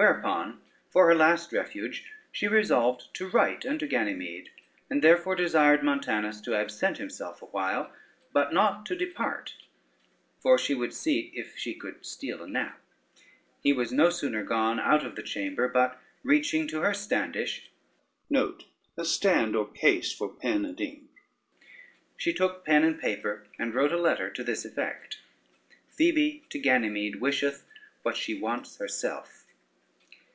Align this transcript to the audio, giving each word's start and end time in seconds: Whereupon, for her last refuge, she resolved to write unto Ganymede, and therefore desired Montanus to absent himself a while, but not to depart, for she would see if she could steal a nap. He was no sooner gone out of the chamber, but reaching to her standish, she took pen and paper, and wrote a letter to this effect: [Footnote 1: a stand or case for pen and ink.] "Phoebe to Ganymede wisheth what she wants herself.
Whereupon, 0.00 0.60
for 0.88 1.08
her 1.08 1.14
last 1.16 1.52
refuge, 1.52 2.04
she 2.30 2.46
resolved 2.46 3.12
to 3.14 3.26
write 3.28 3.66
unto 3.66 3.88
Ganymede, 3.88 4.48
and 4.88 5.02
therefore 5.02 5.34
desired 5.34 5.82
Montanus 5.82 6.40
to 6.42 6.54
absent 6.54 6.98
himself 6.98 7.42
a 7.42 7.46
while, 7.46 7.92
but 8.32 8.52
not 8.54 8.86
to 8.86 8.94
depart, 8.94 9.56
for 10.38 10.56
she 10.56 10.72
would 10.72 10.94
see 10.94 11.32
if 11.34 11.58
she 11.58 11.74
could 11.74 12.06
steal 12.06 12.44
a 12.44 12.48
nap. 12.48 12.80
He 13.60 13.72
was 13.72 13.90
no 13.92 14.08
sooner 14.08 14.44
gone 14.44 14.78
out 14.78 15.04
of 15.04 15.16
the 15.16 15.22
chamber, 15.24 15.66
but 15.68 16.00
reaching 16.22 16.68
to 16.68 16.82
her 16.82 16.94
standish, 16.94 17.68
she 18.32 18.34
took 22.36 22.64
pen 22.64 22.84
and 22.84 23.00
paper, 23.00 23.46
and 23.58 23.74
wrote 23.74 23.92
a 23.92 23.98
letter 24.00 24.30
to 24.30 24.44
this 24.44 24.64
effect: 24.64 25.18
[Footnote 25.18 25.18
1: 25.18 25.24
a 25.26 25.54
stand 25.56 25.56
or 25.56 25.72
case 25.72 25.72
for 25.72 25.88
pen 25.88 25.90
and 25.90 25.90
ink.] 25.90 25.90
"Phoebe 25.90 26.44
to 26.50 26.58
Ganymede 26.60 27.20
wisheth 27.20 27.64
what 28.04 28.16
she 28.16 28.38
wants 28.40 28.76
herself. 28.76 29.34